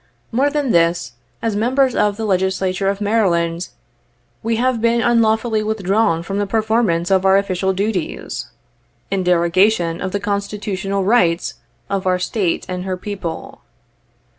[0.31, 1.11] More than this,
[1.43, 3.67] as members of the Legislature of Maryland,
[4.41, 8.47] we have been unlawfully withdrawn from the performance of our official duties,
[9.11, 11.53] in derogation 65 of the constitutional rights
[11.87, 13.61] of our State and her people.